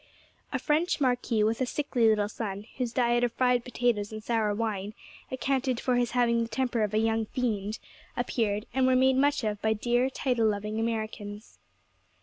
[0.51, 4.51] A French Marquis, with a sickly little son, whose diet of fried potatoes and sour
[4.51, 4.95] wine
[5.29, 7.77] accounted for his having the temper of a young fiend,
[8.17, 11.59] appeared, and were made much of by dear, title loving Americans.